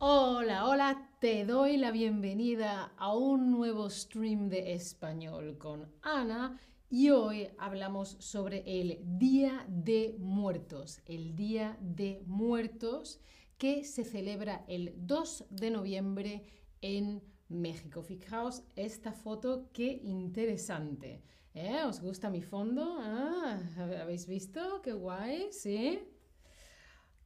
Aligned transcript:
Hola, 0.00 0.68
hola, 0.68 1.10
te 1.18 1.44
doy 1.44 1.76
la 1.76 1.90
bienvenida 1.90 2.92
a 2.98 3.16
un 3.16 3.50
nuevo 3.50 3.90
stream 3.90 4.48
de 4.48 4.74
español 4.74 5.58
con 5.58 5.90
Ana 6.02 6.56
y 6.88 7.10
hoy 7.10 7.48
hablamos 7.58 8.10
sobre 8.20 8.62
el 8.80 9.00
Día 9.18 9.66
de 9.68 10.14
Muertos, 10.20 11.00
el 11.06 11.34
Día 11.34 11.76
de 11.80 12.22
Muertos 12.26 13.18
que 13.58 13.82
se 13.82 14.04
celebra 14.04 14.64
el 14.68 14.94
2 14.98 15.46
de 15.50 15.70
noviembre 15.72 16.44
en 16.80 17.20
México. 17.48 18.04
Fijaos 18.04 18.62
esta 18.76 19.10
foto, 19.12 19.68
qué 19.72 20.00
interesante. 20.04 21.24
¿Eh? 21.54 21.80
¿Os 21.84 22.00
gusta 22.00 22.30
mi 22.30 22.42
fondo? 22.42 22.98
Ah, 23.00 23.60
¿Habéis 24.00 24.28
visto? 24.28 24.80
Qué 24.80 24.92
guay, 24.92 25.48
¿sí? 25.50 25.98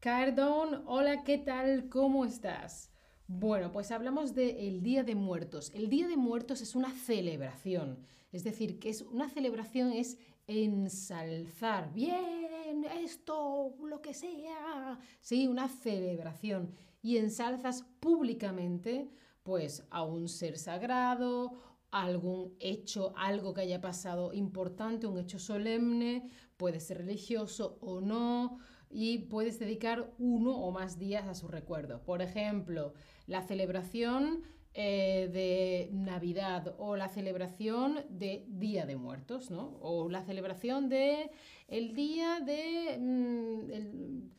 Cardón, 0.02 0.82
hola, 0.86 1.22
¿qué 1.22 1.38
tal? 1.38 1.88
¿Cómo 1.88 2.24
estás? 2.24 2.90
Bueno, 3.29 3.70
pues 3.70 3.93
hablamos 3.93 4.34
del 4.34 4.82
Día 4.82 5.04
de 5.04 5.14
Muertos. 5.14 5.70
El 5.76 5.88
Día 5.88 6.08
de 6.08 6.16
Muertos 6.16 6.60
es 6.60 6.74
una 6.74 6.90
celebración, 6.90 8.04
es 8.32 8.43
decir, 8.43 8.80
que 8.80 8.90
es 8.90 9.02
una 9.02 9.29
celebración 9.29 9.93
es 9.93 10.18
ensalzar, 10.48 11.93
bien, 11.94 12.84
esto, 13.00 13.76
lo 13.80 14.02
que 14.02 14.12
sea, 14.12 14.98
sí, 15.20 15.46
una 15.46 15.68
celebración 15.68 16.72
y 17.00 17.18
ensalzas 17.18 17.84
públicamente 18.00 19.08
pues 19.44 19.84
a 19.88 20.02
un 20.02 20.29
ser 20.29 20.58
sagrado, 20.58 21.52
algún 21.93 22.57
hecho, 22.58 23.12
algo 23.16 23.54
que 23.54 23.60
haya 23.60 23.80
pasado 23.80 24.32
importante, 24.32 25.07
un 25.07 25.18
hecho 25.18 25.38
solemne, 25.38 26.29
puede 26.57 26.80
ser 26.80 26.98
religioso 26.98 27.79
o 27.80 28.00
no, 28.00 28.58
y 28.92 29.18
puedes 29.18 29.58
dedicar 29.58 30.12
uno 30.18 30.56
o 30.56 30.70
más 30.70 30.98
días 30.98 31.26
a 31.26 31.34
su 31.34 31.48
recuerdo. 31.48 32.02
Por 32.02 32.22
ejemplo, 32.22 32.94
la 33.27 33.42
celebración 33.42 34.42
eh, 34.74 35.28
de 35.32 35.90
Navidad 35.92 36.74
o 36.78 36.96
la 36.96 37.08
celebración 37.08 38.00
de 38.08 38.46
Día 38.48 38.86
de 38.86 38.96
Muertos, 38.96 39.50
¿no? 39.50 39.76
O 39.80 40.08
la 40.08 40.22
celebración 40.22 40.88
de 40.88 41.30
el 41.68 41.94
día 41.94 42.40
de... 42.40 42.98
Mm, 42.98 44.30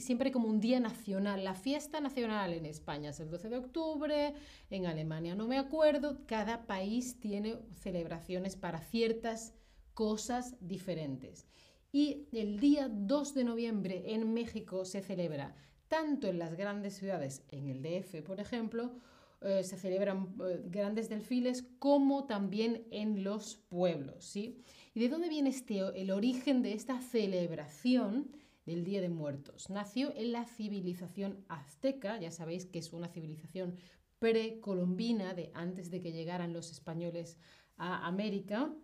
siempre 0.00 0.32
como 0.32 0.48
un 0.48 0.60
día 0.60 0.80
nacional, 0.80 1.44
la 1.44 1.54
fiesta 1.54 2.00
nacional 2.00 2.52
en 2.52 2.66
España 2.66 3.10
es 3.10 3.20
el 3.20 3.30
12 3.30 3.48
de 3.48 3.56
octubre, 3.56 4.34
en 4.68 4.86
Alemania 4.86 5.36
no 5.36 5.46
me 5.46 5.58
acuerdo, 5.58 6.18
cada 6.26 6.66
país 6.66 7.20
tiene 7.20 7.56
celebraciones 7.74 8.56
para 8.56 8.80
ciertas 8.80 9.54
cosas 9.94 10.56
diferentes. 10.60 11.46
Y 11.90 12.28
el 12.32 12.60
día 12.60 12.88
2 12.90 13.34
de 13.34 13.44
noviembre 13.44 14.02
en 14.14 14.34
México 14.34 14.84
se 14.84 15.00
celebra 15.00 15.54
tanto 15.88 16.26
en 16.26 16.38
las 16.38 16.54
grandes 16.54 16.94
ciudades, 16.94 17.42
en 17.50 17.66
el 17.66 17.82
DF 17.82 18.22
por 18.22 18.40
ejemplo, 18.40 18.92
eh, 19.40 19.62
se 19.62 19.78
celebran 19.78 20.34
eh, 20.40 20.62
grandes 20.66 21.08
desfiles 21.08 21.64
como 21.78 22.26
también 22.26 22.86
en 22.90 23.24
los 23.24 23.56
pueblos, 23.56 24.24
¿sí? 24.24 24.62
¿Y 24.94 25.00
de 25.00 25.08
dónde 25.08 25.28
viene 25.28 25.50
este, 25.50 25.78
el 25.78 26.10
origen 26.10 26.60
de 26.60 26.72
esta 26.72 27.00
celebración 27.00 28.32
del 28.66 28.84
Día 28.84 29.00
de 29.00 29.08
Muertos? 29.08 29.70
Nació 29.70 30.12
en 30.16 30.32
la 30.32 30.44
civilización 30.44 31.44
azteca, 31.48 32.18
ya 32.20 32.32
sabéis 32.32 32.66
que 32.66 32.80
es 32.80 32.92
una 32.92 33.08
civilización 33.08 33.76
precolombina 34.18 35.34
de 35.34 35.52
antes 35.54 35.90
de 35.90 36.00
que 36.00 36.12
llegaran 36.12 36.52
los 36.52 36.70
españoles 36.72 37.38
a 37.76 38.06
América 38.06 38.74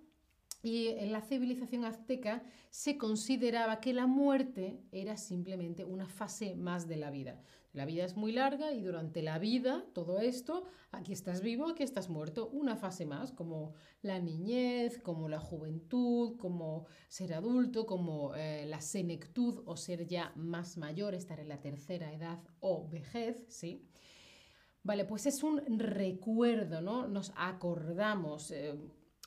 y 0.64 0.88
en 0.88 1.12
la 1.12 1.20
civilización 1.20 1.84
azteca 1.84 2.42
se 2.70 2.96
consideraba 2.96 3.80
que 3.80 3.92
la 3.92 4.06
muerte 4.06 4.80
era 4.92 5.18
simplemente 5.18 5.84
una 5.84 6.08
fase 6.08 6.56
más 6.56 6.88
de 6.88 6.96
la 6.96 7.10
vida. 7.10 7.38
La 7.74 7.84
vida 7.84 8.06
es 8.06 8.16
muy 8.16 8.32
larga 8.32 8.72
y 8.72 8.80
durante 8.80 9.20
la 9.20 9.38
vida, 9.38 9.84
todo 9.92 10.20
esto, 10.20 10.64
aquí 10.90 11.12
estás 11.12 11.42
vivo, 11.42 11.68
aquí 11.68 11.82
estás 11.82 12.08
muerto, 12.08 12.48
una 12.48 12.76
fase 12.76 13.04
más, 13.04 13.30
como 13.30 13.74
la 14.00 14.18
niñez, 14.20 14.98
como 15.02 15.28
la 15.28 15.38
juventud, 15.38 16.38
como 16.38 16.86
ser 17.08 17.34
adulto, 17.34 17.84
como 17.84 18.34
eh, 18.34 18.64
la 18.66 18.80
senectud 18.80 19.62
o 19.66 19.76
ser 19.76 20.06
ya 20.06 20.32
más 20.34 20.78
mayor, 20.78 21.14
estar 21.14 21.40
en 21.40 21.48
la 21.48 21.60
tercera 21.60 22.10
edad 22.14 22.38
o 22.60 22.88
vejez, 22.88 23.44
¿sí? 23.48 23.86
Vale, 24.82 25.04
pues 25.04 25.26
es 25.26 25.42
un 25.42 25.78
recuerdo, 25.78 26.80
¿no? 26.80 27.06
Nos 27.06 27.32
acordamos. 27.36 28.50
Eh, 28.50 28.78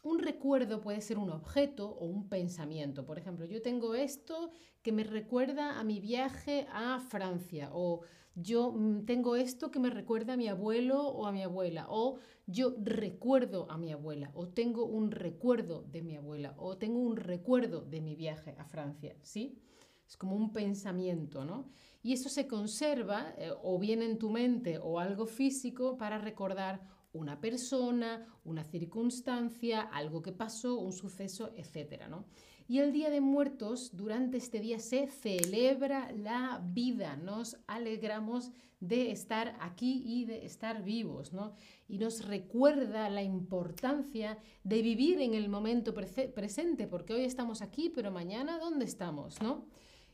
un 0.07 0.19
recuerdo 0.19 0.79
puede 0.81 1.01
ser 1.01 1.17
un 1.17 1.29
objeto 1.29 1.89
o 1.89 2.05
un 2.05 2.29
pensamiento. 2.29 3.05
Por 3.05 3.17
ejemplo, 3.17 3.45
yo 3.45 3.61
tengo 3.61 3.93
esto 3.93 4.51
que 4.81 4.91
me 4.91 5.03
recuerda 5.03 5.79
a 5.79 5.83
mi 5.83 5.99
viaje 5.99 6.65
a 6.71 6.99
Francia 6.99 7.69
o 7.73 8.01
yo 8.35 8.71
mm, 8.71 9.05
tengo 9.05 9.35
esto 9.35 9.71
que 9.71 9.79
me 9.79 9.89
recuerda 9.89 10.33
a 10.33 10.37
mi 10.37 10.47
abuelo 10.47 11.07
o 11.07 11.25
a 11.25 11.31
mi 11.31 11.43
abuela 11.43 11.87
o 11.89 12.19
yo 12.45 12.75
recuerdo 12.81 13.69
a 13.69 13.77
mi 13.77 13.91
abuela 13.91 14.31
o 14.33 14.47
tengo 14.47 14.85
un 14.85 15.11
recuerdo 15.11 15.81
de 15.83 16.01
mi 16.01 16.15
abuela 16.15 16.53
o 16.57 16.77
tengo 16.77 16.99
un 16.99 17.17
recuerdo 17.17 17.81
de 17.81 17.99
mi 17.99 18.15
viaje 18.15 18.55
a 18.57 18.65
Francia, 18.65 19.15
¿sí? 19.23 19.59
Es 20.07 20.15
como 20.15 20.37
un 20.37 20.53
pensamiento, 20.53 21.43
¿no? 21.43 21.69
Y 22.01 22.13
eso 22.13 22.29
se 22.29 22.47
conserva 22.47 23.33
eh, 23.37 23.51
o 23.61 23.77
bien 23.77 24.01
en 24.01 24.17
tu 24.17 24.29
mente 24.29 24.77
o 24.77 24.99
algo 24.99 25.25
físico 25.25 25.97
para 25.97 26.17
recordar 26.17 26.96
una 27.17 27.41
persona, 27.41 28.25
una 28.45 28.63
circunstancia, 28.63 29.81
algo 29.81 30.21
que 30.21 30.31
pasó, 30.31 30.77
un 30.77 30.93
suceso, 30.93 31.51
etc. 31.55 32.03
¿no? 32.09 32.25
Y 32.69 32.79
el 32.79 32.91
Día 32.91 33.09
de 33.09 33.21
Muertos, 33.21 33.95
durante 33.95 34.37
este 34.37 34.59
día 34.59 34.79
se 34.79 35.07
celebra 35.07 36.11
la 36.11 36.61
vida, 36.63 37.15
nos 37.15 37.57
alegramos 37.65 38.51
de 38.81 39.11
estar 39.11 39.55
aquí 39.61 40.03
y 40.05 40.25
de 40.25 40.45
estar 40.45 40.83
vivos, 40.83 41.31
¿no? 41.31 41.53
Y 41.87 41.97
nos 41.97 42.25
recuerda 42.25 43.09
la 43.09 43.23
importancia 43.23 44.37
de 44.63 44.81
vivir 44.81 45.21
en 45.21 45.33
el 45.33 45.47
momento 45.47 45.93
presente, 45.93 46.87
porque 46.87 47.13
hoy 47.13 47.23
estamos 47.23 47.61
aquí, 47.61 47.89
pero 47.89 48.11
mañana 48.11 48.59
¿dónde 48.59 48.85
estamos, 48.85 49.41
no? 49.41 49.65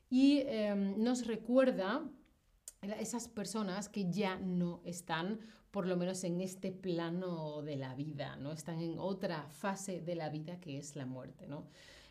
Y 0.09 0.43
em, 0.45 1.01
nos 1.03 1.25
recuerda 1.25 2.07
esas 2.99 3.27
personas 3.27 3.89
que 3.89 4.11
ya 4.11 4.37
no 4.37 4.81
están 4.85 5.39
por 5.73 5.87
lo 5.87 5.97
menos 5.97 6.23
en 6.23 6.39
este 6.39 6.71
plano 6.71 7.63
de 7.63 7.77
la 7.77 7.95
vida, 7.95 8.35
¿no? 8.35 8.51
Están 8.51 8.79
en 8.79 8.99
otra 8.99 9.47
fase 9.49 10.01
de 10.01 10.13
la 10.13 10.29
vida 10.29 10.59
que 10.59 10.77
es 10.77 10.95
la 10.95 11.07
muerte, 11.07 11.47
¿no? 11.47 11.65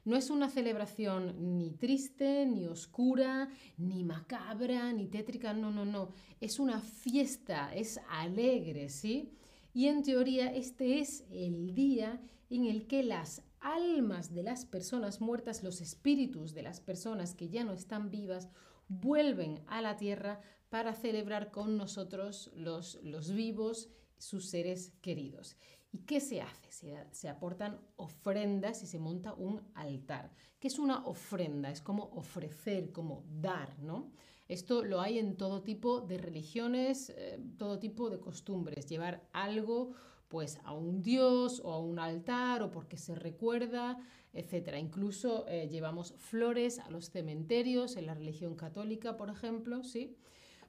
No 0.04 0.16
es 0.16 0.30
una 0.30 0.50
celebración 0.50 1.56
ni 1.56 1.70
triste, 1.70 2.44
ni 2.44 2.66
oscura, 2.66 3.48
ni 3.78 4.02
macabra, 4.02 4.92
ni 4.92 5.06
tétrica, 5.06 5.54
no, 5.54 5.70
no, 5.70 5.84
no. 5.84 6.08
Es 6.40 6.58
una 6.58 6.80
fiesta, 6.80 7.72
es 7.72 8.00
alegre, 8.10 8.88
¿sí? 8.88 9.30
Y 9.72 9.86
en 9.86 10.02
teoría 10.02 10.52
este 10.52 10.98
es 10.98 11.24
el 11.30 11.72
día 11.72 12.20
en 12.50 12.64
el 12.64 12.88
que 12.88 13.04
las 13.04 13.44
almas 13.60 14.34
de 14.34 14.42
las 14.42 14.66
personas 14.66 15.20
muertas, 15.20 15.62
los 15.62 15.80
espíritus 15.80 16.52
de 16.52 16.62
las 16.62 16.80
personas 16.80 17.36
que 17.36 17.48
ya 17.48 17.62
no 17.62 17.74
están 17.74 18.10
vivas, 18.10 18.48
vuelven 18.88 19.60
a 19.68 19.80
la 19.80 19.96
tierra 19.96 20.40
para 20.72 20.94
celebrar 20.94 21.50
con 21.50 21.76
nosotros 21.76 22.50
los, 22.56 22.98
los 23.02 23.30
vivos, 23.30 23.90
sus 24.16 24.48
seres 24.48 24.94
queridos. 25.02 25.58
¿Y 25.92 25.98
qué 25.98 26.18
se 26.18 26.40
hace? 26.40 26.72
Se, 26.72 26.96
se, 27.10 27.28
aportan 27.28 27.78
ofrendas 27.96 28.82
y 28.82 28.86
se 28.86 28.98
monta 28.98 29.34
un 29.34 29.60
altar. 29.74 30.32
¿Qué 30.58 30.68
es 30.68 30.78
una 30.78 31.04
ofrenda? 31.04 31.70
Es 31.70 31.82
como 31.82 32.04
ofrecer, 32.14 32.90
como 32.90 33.22
dar, 33.28 33.78
¿no? 33.80 34.12
Esto 34.48 34.82
lo 34.82 35.02
hay 35.02 35.18
en 35.18 35.36
todo 35.36 35.62
tipo 35.62 36.00
de 36.00 36.16
religiones, 36.16 37.12
eh, 37.18 37.38
todo 37.58 37.78
tipo 37.78 38.08
de 38.08 38.18
costumbres. 38.18 38.86
Llevar 38.86 39.28
algo 39.34 39.92
pues 40.28 40.58
a 40.64 40.72
un 40.72 41.02
dios 41.02 41.60
o 41.62 41.70
a 41.70 41.80
un 41.80 41.98
altar 41.98 42.62
o 42.62 42.70
porque 42.70 42.96
se 42.96 43.14
recuerda, 43.14 43.98
etc. 44.32 44.78
Incluso 44.80 45.46
eh, 45.48 45.68
llevamos 45.68 46.14
flores 46.16 46.78
a 46.78 46.88
los 46.88 47.10
cementerios 47.10 47.98
en 47.98 48.06
la 48.06 48.14
religión 48.14 48.54
católica, 48.56 49.18
por 49.18 49.28
ejemplo, 49.28 49.84
¿sí? 49.84 50.16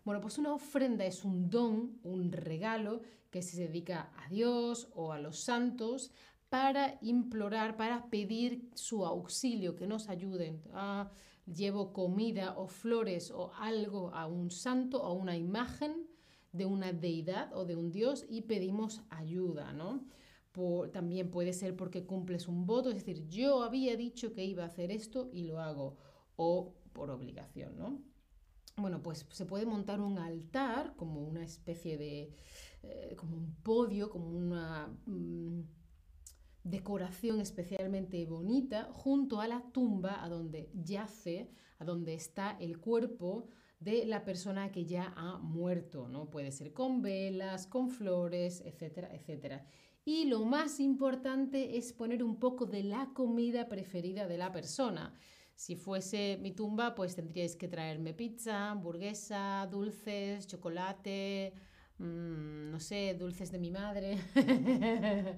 Bueno, 0.03 0.19
pues 0.19 0.37
una 0.37 0.53
ofrenda 0.53 1.05
es 1.05 1.23
un 1.23 1.49
don, 1.49 1.99
un 2.03 2.31
regalo 2.31 3.01
que 3.31 3.41
se 3.41 3.67
dedica 3.67 4.11
a 4.17 4.27
Dios 4.29 4.89
o 4.93 5.13
a 5.13 5.19
los 5.19 5.39
santos 5.39 6.11
para 6.49 6.99
implorar, 7.01 7.77
para 7.77 8.09
pedir 8.09 8.69
su 8.75 9.05
auxilio, 9.05 9.75
que 9.75 9.87
nos 9.87 10.09
ayuden. 10.09 10.61
Ah, 10.73 11.09
llevo 11.45 11.93
comida 11.93 12.57
o 12.57 12.67
flores 12.67 13.31
o 13.31 13.53
algo 13.55 14.13
a 14.13 14.27
un 14.27 14.51
santo 14.51 15.01
o 15.01 15.05
a 15.07 15.13
una 15.13 15.37
imagen 15.37 16.07
de 16.51 16.65
una 16.65 16.93
deidad 16.93 17.51
o 17.55 17.65
de 17.65 17.75
un 17.75 17.91
dios 17.91 18.25
y 18.29 18.41
pedimos 18.41 19.01
ayuda, 19.09 19.73
¿no? 19.73 20.05
también 20.91 21.31
puede 21.31 21.51
ser 21.51 21.75
porque 21.75 22.05
cumples 22.05 22.47
un 22.47 22.67
voto, 22.67 22.89
es 22.89 22.95
decir, 22.97 23.27
yo 23.27 23.63
había 23.63 23.97
dicho 23.97 24.33
que 24.33 24.45
iba 24.45 24.61
a 24.61 24.67
hacer 24.67 24.91
esto 24.91 25.31
y 25.33 25.45
lo 25.45 25.59
hago, 25.59 25.97
o 26.35 26.75
por 26.93 27.09
obligación, 27.09 27.75
¿no? 27.75 28.12
Bueno, 28.75 29.01
pues 29.01 29.25
se 29.29 29.45
puede 29.45 29.65
montar 29.65 30.01
un 30.01 30.17
altar 30.17 30.95
como 30.95 31.21
una 31.21 31.43
especie 31.43 31.97
de, 31.97 32.33
eh, 32.81 33.15
como 33.17 33.37
un 33.37 33.55
podio, 33.63 34.09
como 34.09 34.29
una 34.29 34.87
mm, 35.05 35.61
decoración 36.63 37.39
especialmente 37.39 38.25
bonita 38.25 38.89
junto 38.93 39.41
a 39.41 39.47
la 39.47 39.61
tumba 39.71 40.23
a 40.23 40.29
donde 40.29 40.71
yace, 40.73 41.51
a 41.79 41.85
donde 41.85 42.13
está 42.13 42.57
el 42.59 42.79
cuerpo 42.79 43.47
de 43.79 44.05
la 44.05 44.23
persona 44.23 44.71
que 44.71 44.85
ya 44.85 45.13
ha 45.15 45.37
muerto, 45.39 46.07
¿no? 46.07 46.29
Puede 46.29 46.51
ser 46.51 46.73
con 46.73 47.01
velas, 47.01 47.67
con 47.67 47.89
flores, 47.89 48.61
etcétera, 48.65 49.13
etcétera. 49.13 49.65
Y 50.05 50.25
lo 50.25 50.45
más 50.45 50.79
importante 50.79 51.77
es 51.77 51.93
poner 51.93 52.23
un 52.23 52.39
poco 52.39 52.65
de 52.65 52.83
la 52.83 53.11
comida 53.13 53.67
preferida 53.67 54.27
de 54.27 54.37
la 54.37 54.51
persona. 54.51 55.13
Si 55.55 55.75
fuese 55.75 56.37
mi 56.41 56.51
tumba, 56.51 56.95
pues 56.95 57.15
tendríais 57.15 57.55
que 57.55 57.67
traerme 57.67 58.13
pizza, 58.13 58.71
hamburguesa, 58.71 59.67
dulces, 59.71 60.47
chocolate, 60.47 61.53
mm, 61.99 62.71
no 62.71 62.79
sé, 62.79 63.15
dulces 63.17 63.51
de 63.51 63.59
mi 63.59 63.71
madre. 63.71 64.17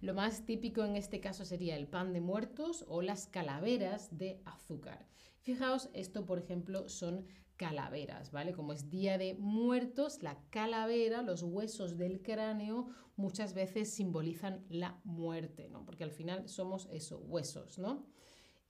Lo 0.00 0.14
más 0.14 0.46
típico 0.46 0.82
en 0.84 0.96
este 0.96 1.20
caso 1.20 1.44
sería 1.44 1.76
el 1.76 1.86
pan 1.86 2.12
de 2.14 2.22
muertos 2.22 2.86
o 2.88 3.02
las 3.02 3.26
calaveras 3.26 4.16
de 4.16 4.40
azúcar. 4.46 5.06
Fijaos, 5.40 5.90
esto 5.92 6.24
por 6.24 6.38
ejemplo 6.38 6.88
son 6.88 7.26
calaveras, 7.56 8.32
¿vale? 8.32 8.54
Como 8.54 8.72
es 8.72 8.88
Día 8.88 9.18
de 9.18 9.34
Muertos, 9.34 10.22
la 10.22 10.38
calavera, 10.48 11.20
los 11.20 11.42
huesos 11.42 11.98
del 11.98 12.22
cráneo, 12.22 12.88
muchas 13.16 13.52
veces 13.52 13.92
simbolizan 13.92 14.64
la 14.70 14.98
muerte, 15.04 15.68
¿no? 15.68 15.84
Porque 15.84 16.04
al 16.04 16.10
final 16.10 16.48
somos 16.48 16.88
eso, 16.90 17.18
huesos, 17.18 17.78
¿no? 17.78 18.06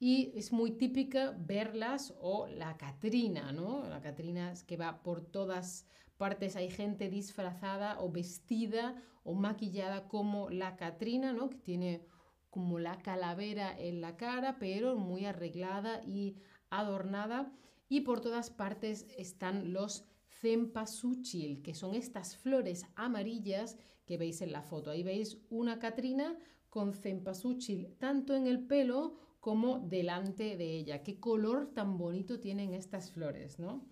Y 0.03 0.31
es 0.35 0.51
muy 0.51 0.71
típica 0.71 1.37
verlas 1.37 2.15
o 2.19 2.47
la 2.47 2.75
Catrina, 2.75 3.51
¿no? 3.51 3.87
La 3.87 4.01
Catrina 4.01 4.51
que 4.65 4.75
va 4.75 5.03
por 5.03 5.21
todas 5.21 5.85
partes, 6.17 6.55
hay 6.55 6.71
gente 6.71 7.07
disfrazada 7.07 8.01
o 8.01 8.11
vestida 8.11 8.95
o 9.23 9.35
maquillada 9.35 10.07
como 10.07 10.49
la 10.49 10.75
Catrina, 10.75 11.33
¿no? 11.33 11.51
Que 11.51 11.59
tiene 11.59 12.03
como 12.49 12.79
la 12.79 12.97
calavera 12.97 13.77
en 13.77 14.01
la 14.01 14.17
cara, 14.17 14.57
pero 14.57 14.95
muy 14.95 15.25
arreglada 15.25 16.01
y 16.03 16.35
adornada 16.71 17.53
y 17.87 18.01
por 18.01 18.21
todas 18.21 18.49
partes 18.49 19.05
están 19.19 19.71
los 19.71 20.07
cempasúchil, 20.41 21.61
que 21.61 21.75
son 21.75 21.93
estas 21.93 22.37
flores 22.37 22.87
amarillas 22.95 23.77
que 24.07 24.17
veis 24.17 24.41
en 24.41 24.51
la 24.51 24.63
foto. 24.63 24.89
Ahí 24.89 25.03
veis 25.03 25.37
una 25.51 25.77
Catrina 25.77 26.39
con 26.69 26.95
cempasúchil 26.95 27.95
tanto 27.99 28.33
en 28.33 28.47
el 28.47 28.65
pelo 28.65 29.19
como 29.41 29.79
delante 29.79 30.55
de 30.55 30.77
ella. 30.77 31.03
Qué 31.03 31.19
color 31.19 31.73
tan 31.73 31.97
bonito 31.97 32.39
tienen 32.39 32.73
estas 32.73 33.11
flores, 33.11 33.59
¿no? 33.59 33.89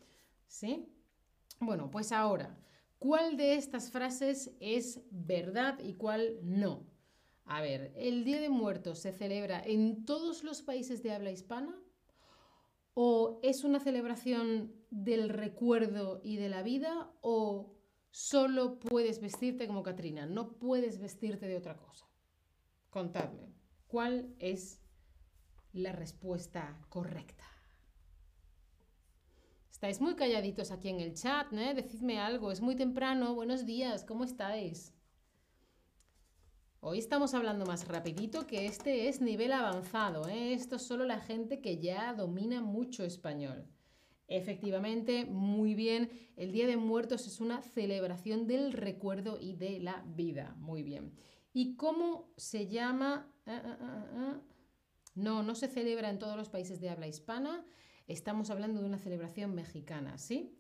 ¿Sí? 0.48 0.88
Bueno, 1.60 1.90
pues 1.92 2.12
ahora, 2.12 2.58
¿cuál 3.00 3.36
de 3.36 3.56
estas 3.56 3.92
frases 3.92 4.56
es 4.60 5.02
verdad 5.10 5.80
y 5.80 5.96
cuál 5.96 6.40
no? 6.44 6.88
A 7.46 7.62
ver, 7.62 7.92
¿el 7.96 8.24
Día 8.24 8.40
de 8.40 8.50
Muertos 8.50 9.00
se 9.00 9.12
celebra 9.12 9.60
en 9.60 10.06
todos 10.06 10.44
los 10.44 10.62
países 10.62 11.02
de 11.02 11.12
habla 11.12 11.32
hispana? 11.32 11.76
¿O 12.94 13.40
es 13.42 13.64
una 13.64 13.80
celebración 13.80 14.72
del 14.92 15.30
recuerdo 15.30 16.22
y 16.24 16.38
de 16.38 16.50
la 16.50 16.62
vida? 16.62 17.12
¿O 17.22 17.76
solo 18.12 18.78
puedes 18.80 19.20
vestirte 19.20 19.66
como 19.66 19.82
Katrina? 19.82 20.28
No 20.28 20.60
puedes 20.60 21.00
vestirte 21.00 21.48
de 21.48 21.58
otra 21.58 21.76
cosa. 21.76 22.08
Contadme, 22.92 23.52
¿cuál 23.88 24.36
es 24.38 24.84
la 25.74 25.92
respuesta 25.92 26.78
correcta? 26.90 27.46
Estáis 29.72 30.02
muy 30.02 30.16
calladitos 30.16 30.72
aquí 30.72 30.90
en 30.90 31.00
el 31.00 31.14
chat, 31.14 31.54
¿eh? 31.54 31.74
Decidme 31.74 32.20
algo, 32.20 32.52
es 32.52 32.60
muy 32.60 32.76
temprano. 32.76 33.34
Buenos 33.34 33.66
días, 33.66 34.04
¿cómo 34.04 34.26
estáis? 34.26 34.94
Hoy 36.82 36.98
estamos 36.98 37.34
hablando 37.34 37.66
más 37.66 37.90
rapidito 37.90 38.48
que 38.48 38.66
este 38.66 39.10
es 39.10 39.20
nivel 39.20 39.52
avanzado. 39.52 40.30
¿eh? 40.30 40.54
Esto 40.54 40.78
es 40.78 40.84
solo 40.84 41.04
la 41.04 41.20
gente 41.20 41.60
que 41.60 41.80
ya 41.80 42.14
domina 42.14 42.62
mucho 42.62 43.04
español. 43.04 43.68
Efectivamente, 44.30 45.26
muy 45.26 45.76
bien. 45.76 46.10
El 46.38 46.54
Día 46.54 46.68
de 46.68 46.78
Muertos 46.78 47.28
es 47.28 47.42
una 47.42 47.62
celebración 47.62 48.48
del 48.48 48.72
recuerdo 48.72 49.38
y 49.42 49.56
de 49.56 49.80
la 49.82 50.06
vida. 50.08 50.56
Muy 50.58 50.84
bien. 50.84 51.14
¿Y 51.52 51.76
cómo 51.76 52.32
se 52.38 52.68
llama? 52.68 53.30
Ah, 53.46 53.62
ah, 53.66 53.78
ah, 54.14 54.42
no, 55.16 55.44
no 55.44 55.56
se 55.56 55.68
celebra 55.68 56.10
en 56.10 56.20
todos 56.20 56.38
los 56.38 56.50
países 56.50 56.80
de 56.80 56.90
habla 56.90 57.08
hispana. 57.08 57.66
Estamos 58.08 58.50
hablando 58.50 58.82
de 58.82 58.88
una 58.88 58.98
celebración 58.98 59.54
mexicana, 59.54 60.18
¿sí? 60.18 60.58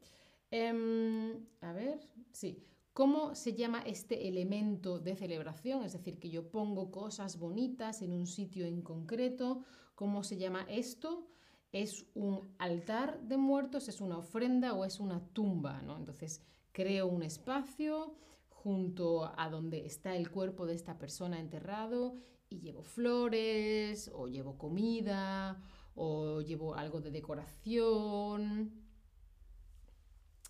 Em, 0.51 1.46
a 1.62 1.74
ver, 1.74 2.00
sí. 2.31 2.63
¿Cómo 2.94 3.34
se 3.36 3.54
llama 3.54 3.81
este 3.86 4.28
elemento 4.28 5.00
de 5.00 5.16
celebración? 5.16 5.84
Es 5.84 5.94
decir, 5.94 6.19
que 6.19 6.30
yo 6.30 6.50
pongo 6.51 6.92
cosas 6.92 7.38
bonitas 7.38 8.01
en 8.01 8.12
un 8.12 8.28
sitio 8.28 8.66
en 8.66 8.81
concreto. 8.81 9.63
¿Cómo 9.96 10.24
se 10.24 10.38
llama 10.38 10.66
esto? 10.69 11.28
¿Es 11.72 12.07
un 12.13 12.54
altar 12.57 13.22
de 13.22 13.38
muertos? 13.38 13.88
¿Es 13.88 14.02
una 14.02 14.18
ofrenda 14.18 14.74
o 14.74 14.84
es 14.84 15.00
una 15.00 15.24
tumba? 15.34 15.81
¿no? 15.81 15.95
Entonces, 15.98 16.44
creo 16.72 17.07
un 17.07 17.24
espacio 17.24 18.16
junto 18.63 19.31
a 19.38 19.50
donde 19.50 19.85
está 19.85 20.15
el 20.15 20.29
cuerpo 20.29 20.65
de 20.65 20.75
esta 20.75 20.97
persona 20.97 21.39
enterrado 21.39 22.15
y 22.50 22.59
llevo 22.59 22.83
flores 22.83 24.11
o 24.13 24.27
llevo 24.27 24.57
comida 24.57 25.61
o 25.95 26.41
llevo 26.41 26.75
algo 26.75 27.00
de 27.01 27.11
decoración 27.11 28.89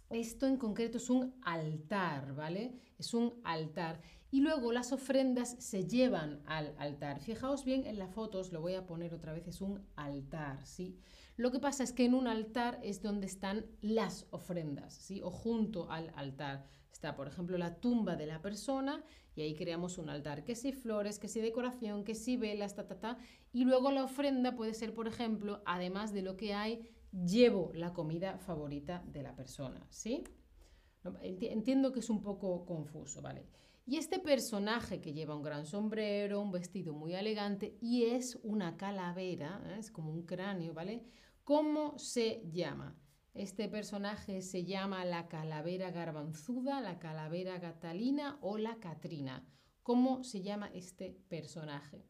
esto 0.09 0.47
en 0.47 0.57
concreto 0.57 0.97
es 0.97 1.09
un 1.09 1.35
altar, 1.43 2.33
¿vale? 2.33 2.73
Es 2.97 3.13
un 3.13 3.39
altar. 3.43 4.01
Y 4.31 4.41
luego 4.41 4.71
las 4.71 4.91
ofrendas 4.91 5.55
se 5.59 5.87
llevan 5.87 6.41
al 6.45 6.75
altar. 6.79 7.19
Fijaos 7.19 7.63
bien 7.63 7.85
en 7.85 7.99
la 7.99 8.07
foto, 8.07 8.39
os 8.39 8.51
lo 8.51 8.61
voy 8.61 8.73
a 8.73 8.87
poner 8.87 9.13
otra 9.13 9.33
vez, 9.33 9.47
es 9.47 9.61
un 9.61 9.85
altar, 9.95 10.65
¿sí? 10.65 10.97
Lo 11.39 11.51
que 11.51 11.59
pasa 11.61 11.83
es 11.83 11.93
que 11.93 12.03
en 12.03 12.15
un 12.15 12.27
altar 12.27 12.81
es 12.83 13.01
donde 13.01 13.25
están 13.25 13.65
las 13.79 14.27
ofrendas, 14.31 14.93
¿sí? 14.93 15.21
O 15.21 15.31
junto 15.31 15.89
al 15.89 16.11
altar. 16.17 16.65
Está, 16.91 17.15
por 17.15 17.29
ejemplo, 17.29 17.57
la 17.57 17.79
tumba 17.79 18.17
de 18.17 18.25
la 18.25 18.41
persona 18.41 19.05
y 19.37 19.43
ahí 19.43 19.55
creamos 19.55 19.97
un 19.97 20.09
altar. 20.09 20.43
Que 20.43 20.53
si 20.53 20.73
flores, 20.73 21.17
que 21.17 21.29
si 21.29 21.39
decoración, 21.39 22.03
que 22.03 22.13
si 22.13 22.35
velas, 22.35 22.75
ta, 22.75 22.87
ta, 22.87 22.99
ta. 22.99 23.17
Y 23.53 23.63
luego 23.63 23.89
la 23.89 24.03
ofrenda 24.03 24.57
puede 24.57 24.73
ser, 24.73 24.93
por 24.93 25.07
ejemplo, 25.07 25.61
además 25.65 26.11
de 26.11 26.23
lo 26.23 26.35
que 26.35 26.53
hay 26.53 26.89
llevo 27.13 27.71
la 27.73 27.93
comida 27.93 28.37
favorita 28.37 29.01
de 29.07 29.23
la 29.23 29.33
persona, 29.33 29.87
¿sí? 29.89 30.25
Entiendo 31.21 31.93
que 31.93 32.01
es 32.01 32.09
un 32.09 32.21
poco 32.21 32.65
confuso, 32.65 33.21
¿vale? 33.21 33.45
Y 33.85 33.95
este 33.95 34.19
personaje 34.19 34.99
que 34.99 35.13
lleva 35.13 35.37
un 35.37 35.41
gran 35.41 35.65
sombrero, 35.65 36.41
un 36.41 36.51
vestido 36.51 36.93
muy 36.93 37.15
elegante 37.15 37.77
y 37.81 38.03
es 38.03 38.37
una 38.43 38.75
calavera, 38.77 39.63
¿eh? 39.65 39.77
es 39.79 39.89
como 39.89 40.11
un 40.11 40.27
cráneo, 40.27 40.73
¿vale? 40.73 41.05
¿Cómo 41.49 41.97
se 41.97 42.43
llama? 42.51 42.95
Este 43.33 43.67
personaje 43.67 44.43
se 44.43 44.65
llama 44.65 45.03
la 45.03 45.27
calavera 45.27 45.89
garbanzuda, 45.89 46.79
la 46.79 46.99
calavera 46.99 47.59
catalina 47.59 48.37
o 48.41 48.59
la 48.59 48.75
catrina. 48.75 49.43
¿Cómo 49.81 50.23
se 50.23 50.43
llama 50.43 50.69
este 50.75 51.17
personaje? 51.27 52.05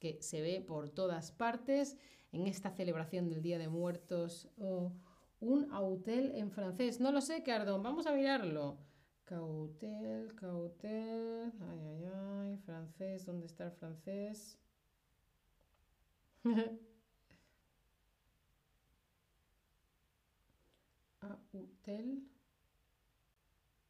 Que 0.00 0.20
se 0.22 0.40
ve 0.40 0.60
por 0.60 0.90
todas 0.90 1.30
partes 1.30 1.98
en 2.32 2.48
esta 2.48 2.72
celebración 2.72 3.28
del 3.28 3.42
Día 3.42 3.60
de 3.60 3.68
Muertos 3.68 4.48
o 4.58 4.92
un 5.38 5.70
autel 5.70 6.32
en 6.34 6.50
francés. 6.50 6.98
No 6.98 7.12
lo 7.12 7.20
sé, 7.20 7.44
Cardón, 7.44 7.84
vamos 7.84 8.08
a 8.08 8.12
mirarlo. 8.12 8.76
Cautel, 9.22 10.34
cautel, 10.34 11.52
ay, 11.60 11.78
ay, 11.84 12.04
ay, 12.12 12.56
francés, 12.56 13.24
¿dónde 13.24 13.46
está 13.46 13.66
el 13.66 13.70
francés? 13.70 14.58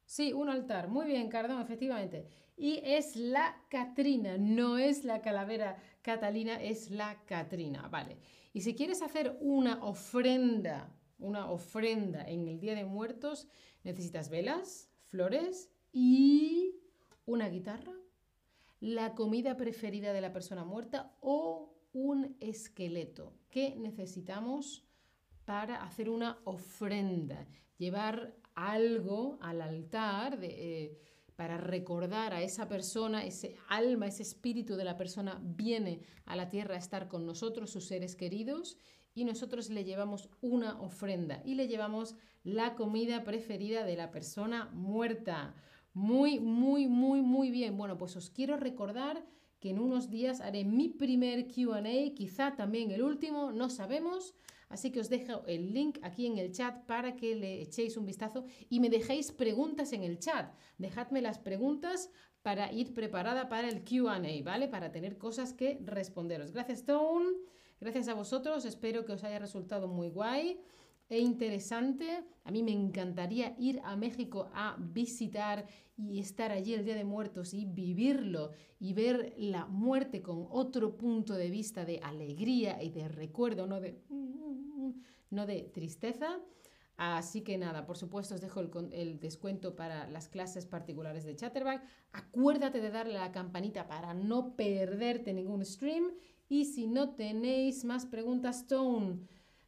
Sí, 0.04 0.32
un 0.32 0.48
altar. 0.48 0.88
Muy 0.88 1.06
bien, 1.06 1.28
Cardón, 1.28 1.62
efectivamente. 1.62 2.26
Y 2.56 2.80
es 2.84 3.14
la 3.16 3.62
Catrina, 3.70 4.36
no 4.38 4.76
es 4.76 5.04
la 5.04 5.22
calavera 5.22 5.80
Catalina, 6.02 6.60
es 6.60 6.90
la 6.90 7.24
Catrina. 7.26 7.88
Vale. 7.88 8.18
Y 8.52 8.62
si 8.62 8.74
quieres 8.74 9.02
hacer 9.02 9.38
una 9.40 9.84
ofrenda, 9.84 10.92
una 11.18 11.50
ofrenda 11.50 12.24
en 12.24 12.48
el 12.48 12.58
Día 12.58 12.74
de 12.74 12.84
Muertos, 12.84 13.46
necesitas 13.84 14.28
velas, 14.28 14.90
flores 15.06 15.70
y 15.92 16.74
una 17.24 17.48
guitarra, 17.48 17.94
la 18.80 19.14
comida 19.14 19.56
preferida 19.56 20.12
de 20.12 20.20
la 20.20 20.32
persona 20.32 20.64
muerta 20.64 21.16
o 21.20 21.72
un 21.92 22.36
esqueleto. 22.40 23.32
¿Qué 23.48 23.76
necesitamos 23.76 24.89
para 25.50 25.82
hacer 25.82 26.08
una 26.08 26.38
ofrenda? 26.44 27.44
Llevar 27.76 28.36
algo 28.54 29.36
al 29.40 29.60
altar 29.60 30.38
eh, 30.42 30.96
para 31.34 31.58
recordar 31.58 32.32
a 32.32 32.40
esa 32.40 32.68
persona, 32.68 33.24
ese 33.24 33.56
alma, 33.68 34.06
ese 34.06 34.22
espíritu 34.22 34.76
de 34.76 34.84
la 34.84 34.96
persona 34.96 35.40
viene 35.42 36.02
a 36.24 36.36
la 36.36 36.48
tierra 36.50 36.76
a 36.76 36.78
estar 36.78 37.08
con 37.08 37.26
nosotros, 37.26 37.68
sus 37.68 37.84
seres 37.84 38.14
queridos, 38.14 38.78
y 39.12 39.24
nosotros 39.24 39.70
le 39.70 39.82
llevamos 39.82 40.30
una 40.40 40.80
ofrenda 40.80 41.42
y 41.44 41.56
le 41.56 41.66
llevamos 41.66 42.14
la 42.44 42.76
comida 42.76 43.24
preferida 43.24 43.82
de 43.84 43.96
la 43.96 44.12
persona 44.12 44.70
muerta. 44.72 45.56
Muy, 45.94 46.38
muy, 46.38 46.86
muy, 46.86 47.22
muy 47.22 47.50
bien. 47.50 47.76
Bueno, 47.76 47.98
pues 47.98 48.14
os 48.14 48.30
quiero 48.30 48.56
recordar 48.56 49.26
que 49.58 49.70
en 49.70 49.80
unos 49.80 50.10
días 50.10 50.40
haré 50.40 50.64
mi 50.64 50.90
primer 50.90 51.48
QA, 51.48 52.14
quizá 52.14 52.54
también 52.54 52.92
el 52.92 53.02
último, 53.02 53.50
no 53.50 53.68
sabemos. 53.68 54.36
Así 54.70 54.90
que 54.92 55.00
os 55.00 55.10
dejo 55.10 55.42
el 55.46 55.74
link 55.74 55.98
aquí 56.02 56.26
en 56.26 56.38
el 56.38 56.52
chat 56.52 56.86
para 56.86 57.16
que 57.16 57.34
le 57.34 57.60
echéis 57.60 57.96
un 57.96 58.06
vistazo 58.06 58.44
y 58.70 58.80
me 58.80 58.88
dejéis 58.88 59.32
preguntas 59.32 59.92
en 59.92 60.04
el 60.04 60.18
chat. 60.18 60.54
Dejadme 60.78 61.20
las 61.20 61.38
preguntas 61.38 62.10
para 62.42 62.72
ir 62.72 62.94
preparada 62.94 63.48
para 63.48 63.68
el 63.68 63.82
QA, 63.84 64.22
¿vale? 64.44 64.68
Para 64.68 64.92
tener 64.92 65.18
cosas 65.18 65.52
que 65.52 65.78
responderos. 65.84 66.52
Gracias, 66.52 66.78
Stone. 66.78 67.28
Gracias 67.80 68.08
a 68.08 68.14
vosotros. 68.14 68.64
Espero 68.64 69.04
que 69.04 69.12
os 69.12 69.24
haya 69.24 69.38
resultado 69.38 69.88
muy 69.88 70.08
guay 70.08 70.60
e 71.08 71.18
interesante. 71.18 72.24
A 72.44 72.52
mí 72.52 72.62
me 72.62 72.72
encantaría 72.72 73.56
ir 73.58 73.80
a 73.84 73.96
México 73.96 74.50
a 74.54 74.76
visitar 74.78 75.66
y 75.96 76.20
estar 76.20 76.52
allí 76.52 76.74
el 76.74 76.84
Día 76.84 76.94
de 76.94 77.04
Muertos 77.04 77.52
y 77.52 77.66
vivirlo 77.66 78.52
y 78.78 78.94
ver 78.94 79.34
la 79.36 79.66
muerte 79.66 80.22
con 80.22 80.46
otro 80.48 80.96
punto 80.96 81.34
de 81.34 81.50
vista 81.50 81.84
de 81.84 81.98
alegría 81.98 82.82
y 82.82 82.90
de 82.90 83.08
recuerdo, 83.08 83.66
no 83.66 83.80
de, 83.80 84.00
no 85.30 85.46
de 85.46 85.62
tristeza. 85.72 86.38
Así 87.02 87.40
que 87.40 87.56
nada, 87.56 87.86
por 87.86 87.96
supuesto 87.96 88.34
os 88.34 88.42
dejo 88.42 88.60
el, 88.60 89.18
descuento 89.20 89.74
para 89.74 90.06
las 90.06 90.28
clases 90.28 90.66
particulares 90.66 91.24
de 91.24 91.34
Chatterback. 91.34 91.82
Acuérdate 92.12 92.82
de 92.82 92.90
darle 92.90 93.16
a 93.16 93.22
la 93.22 93.32
campanita 93.32 93.88
para 93.88 94.12
no 94.12 94.54
perderte 94.54 95.32
ningún 95.32 95.64
stream. 95.64 96.12
Y 96.50 96.66
si 96.66 96.86
no 96.86 97.14
tenéis 97.14 97.86
más 97.86 98.04
preguntas, 98.04 98.66
Tone, 98.66 99.20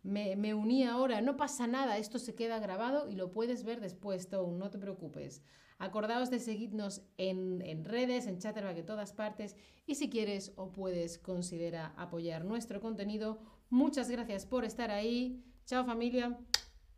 me, 0.03 0.53
uní 0.53 0.85
ahora, 0.85 1.23
no 1.23 1.39
pasa 1.39 1.67
nada, 1.67 1.97
esto 1.97 2.19
se 2.19 2.35
queda 2.35 2.59
grabado 2.59 3.09
y 3.09 3.15
lo 3.15 3.31
puedes 3.31 3.65
ver 3.65 3.81
después, 3.81 4.29
Tone, 4.29 4.59
no 4.59 4.69
te 4.69 4.79
preocupes. 4.79 5.43
Acordaos 5.79 6.29
de 6.29 6.39
seguirnos 6.39 7.01
en, 7.17 7.63
en 7.63 7.87
redes, 7.87 8.27
en 8.27 8.41
Chatterback, 8.41 8.77
en 8.77 8.87
todas 8.87 9.15
partes. 9.15 9.57
Y 9.87 9.95
si 9.95 10.11
quieres 10.11 10.53
o 10.57 10.71
puedes, 10.71 11.17
considera 11.19 11.95
apoyar 11.97 12.45
nuestro 12.45 12.79
contenido. 12.83 13.41
Muchas 13.71 14.11
gracias 14.11 14.45
por 14.45 14.67
estar 14.67 14.91
ahí. 14.91 15.43
Chao 15.73 15.87
familia. 15.87 16.37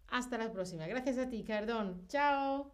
Hasta 0.09 0.37
la 0.37 0.53
próxima. 0.53 0.89
Gracias 0.89 1.17
a 1.19 1.29
ti, 1.29 1.45
Cardón. 1.45 2.09
Chao. 2.09 2.74